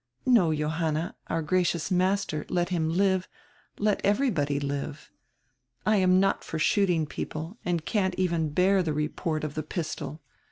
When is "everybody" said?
4.03-4.59